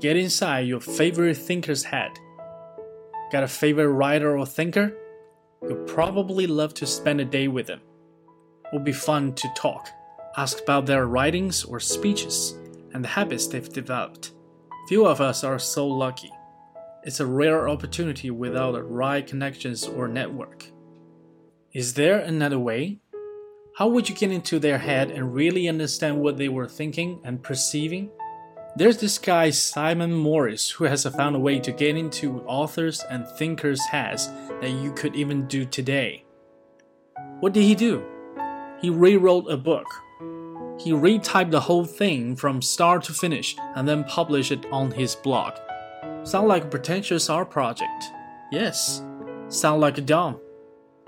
[0.00, 2.10] get inside your favorite thinker's head.
[3.32, 4.96] Got a favorite writer or thinker?
[5.62, 7.80] You'll probably love to spend a day with them.
[8.64, 9.88] It Will be fun to talk,
[10.36, 12.56] ask about their writings or speeches
[12.92, 14.32] and the habits they've developed.
[14.88, 16.30] Few of us are so lucky.
[17.02, 20.70] It's a rare opportunity without the right connections or network.
[21.72, 22.98] Is there another way?
[23.76, 27.42] How would you get into their head and really understand what they were thinking and
[27.42, 28.10] perceiving?
[28.78, 33.26] There's this guy, Simon Morris, who has found a way to get into authors and
[33.26, 34.28] thinkers' heads
[34.60, 36.24] that you could even do today.
[37.40, 38.04] What did he do?
[38.80, 39.88] He rewrote a book.
[40.78, 45.16] He retyped the whole thing from start to finish and then published it on his
[45.16, 45.54] blog.
[46.22, 48.04] Sound like a pretentious art project?
[48.52, 49.02] Yes.
[49.48, 50.38] Sound like a dumb?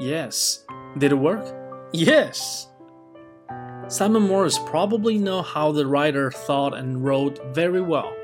[0.00, 0.64] Yes.
[0.96, 1.54] Did it work?
[1.92, 2.68] Yes.
[3.88, 8.14] Simon Morris probably know how the writer thought and wrote very well,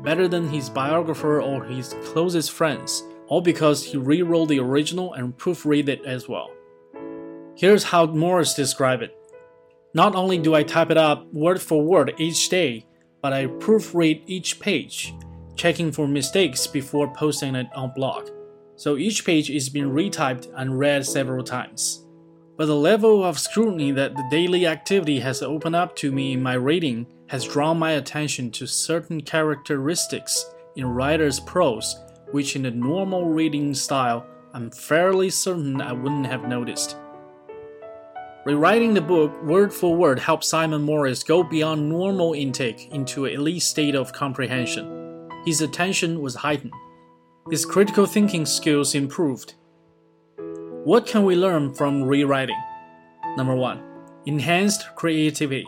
[0.00, 5.38] better than his biographer or his closest friends, all because he rewrote the original and
[5.38, 6.50] proofread it as well.
[7.54, 9.16] Here's how Morris described it.
[9.94, 12.84] Not only do I type it up word for word each day,
[13.22, 15.14] but I proofread each page,
[15.54, 18.30] checking for mistakes before posting it on blog.
[18.74, 22.03] So each page is being retyped and read several times.
[22.56, 26.42] But the level of scrutiny that the daily activity has opened up to me in
[26.42, 31.96] my reading has drawn my attention to certain characteristics in writer's prose,
[32.30, 36.96] which in the normal reading style I'm fairly certain I wouldn't have noticed.
[38.46, 43.32] Rewriting the book word for word helped Simon Morris go beyond normal intake into an
[43.32, 45.28] elite state of comprehension.
[45.44, 46.72] His attention was heightened.
[47.50, 49.54] His critical thinking skills improved
[50.84, 52.62] what can we learn from rewriting?
[53.38, 53.82] Number one,
[54.26, 55.66] enhanced creativity.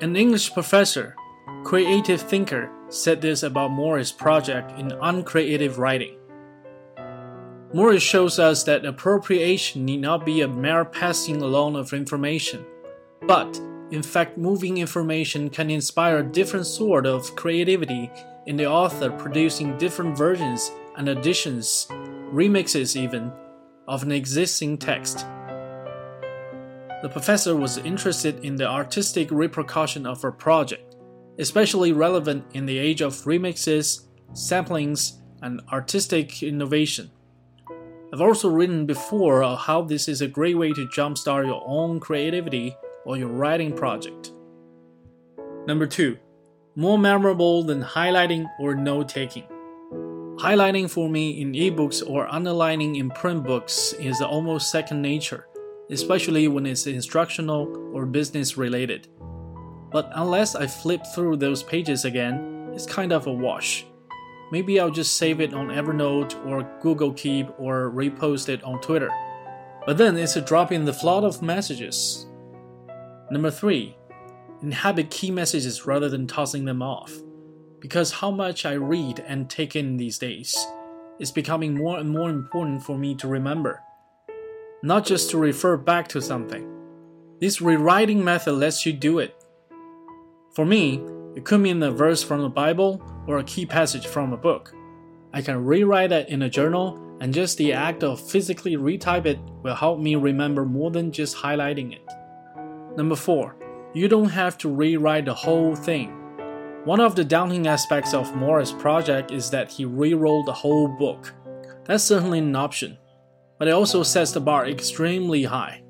[0.00, 1.16] An English professor,
[1.64, 6.16] creative thinker, said this about Morris' project in Uncreative Writing.
[7.74, 12.64] Morris shows us that appropriation need not be a mere passing along of information,
[13.22, 13.60] but
[13.90, 18.12] in fact, moving information can inspire a different sort of creativity
[18.46, 21.88] in the author producing different versions and additions,
[22.32, 23.32] remixes even,
[23.88, 25.26] of an existing text.
[27.02, 30.96] The professor was interested in the artistic repercussion of her project,
[31.38, 37.10] especially relevant in the age of remixes, samplings, and artistic innovation.
[38.12, 42.76] I've also written before how this is a great way to jumpstart your own creativity
[43.04, 44.32] or your writing project.
[45.66, 46.16] Number two,
[46.76, 49.44] more memorable than highlighting or note taking.
[50.38, 55.46] Highlighting for me in ebooks or underlining in print books is almost second nature,
[55.90, 59.08] especially when it's instructional or business related.
[59.90, 63.86] But unless I flip through those pages again, it's kind of a wash.
[64.52, 69.10] Maybe I'll just save it on Evernote or Google Keep or repost it on Twitter.
[69.86, 72.26] But then it's a drop in the flood of messages.
[73.30, 73.96] Number 3.
[74.60, 77.10] Inhabit key messages rather than tossing them off
[77.80, 80.56] because how much I read and take in these days
[81.18, 83.82] is becoming more and more important for me to remember,
[84.82, 86.72] not just to refer back to something.
[87.40, 89.34] This rewriting method lets you do it.
[90.54, 91.02] For me,
[91.34, 94.74] it could mean a verse from the Bible or a key passage from a book.
[95.32, 99.38] I can rewrite it in a journal, and just the act of physically retype it
[99.62, 102.06] will help me remember more than just highlighting it.
[102.96, 103.54] Number 4.
[103.94, 106.25] You don't have to rewrite the whole thing.
[106.86, 111.34] One of the daunting aspects of Morris' project is that he rewrote the whole book.
[111.84, 112.96] That's certainly an option,
[113.58, 115.82] but it also sets the bar extremely high.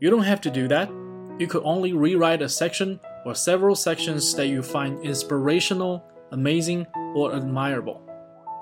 [0.00, 0.90] You don't have to do that.
[1.38, 7.34] You could only rewrite a section or several sections that you find inspirational, amazing, or
[7.34, 8.02] admirable.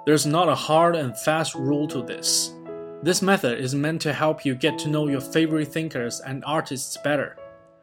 [0.07, 2.55] There's not a hard and fast rule to this.
[3.03, 6.97] This method is meant to help you get to know your favorite thinkers and artists
[7.03, 7.37] better,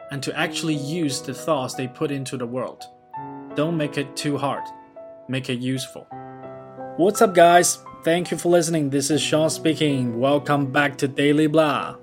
[0.09, 2.85] and to actually use the thoughts they put into the world.
[3.55, 4.63] Don't make it too hard.
[5.27, 6.07] Make it useful.
[6.97, 7.77] What's up, guys?
[8.03, 8.89] Thank you for listening.
[8.89, 10.19] This is Sean speaking.
[10.19, 11.97] Welcome back to Daily Blah.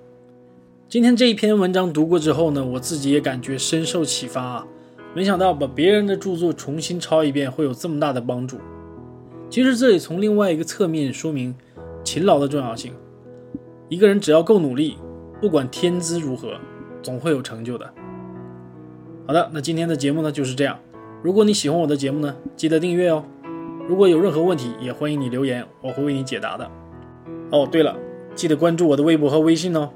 [0.89, 4.67] 今天这一篇文章读过之后呢，我自己也感觉深受启发啊！
[5.13, 8.61] 没想到把别人的著作重新抄一遍会有这么大的帮助。
[9.49, 11.53] 其实这也从另外一个侧面说明
[12.05, 12.95] 勤劳的重要性。
[13.89, 14.97] 一个人只要够努力，
[15.41, 16.61] 不管天资如何，
[17.03, 17.93] 总会有成就的。
[19.27, 20.79] 好的，那今天的节目呢就是这样。
[21.23, 23.23] 如果你喜欢我的节目呢，记得订阅哦。
[23.87, 26.71] 如果有任何问题，也欢迎你留言，我会为你解答的。
[27.51, 27.95] 哦，对了，
[28.35, 29.91] 记得关注我的微博和微信哦，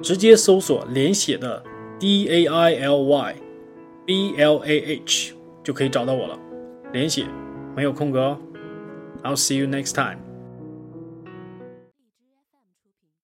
[0.00, 1.62] 直接搜索连写的
[1.98, 3.36] D A I L Y
[4.06, 5.34] B L A H
[5.64, 6.38] 就可以找到我了。
[6.92, 7.24] 连写，
[7.74, 8.38] 没有空格哦。
[9.24, 10.29] I'll see you next time.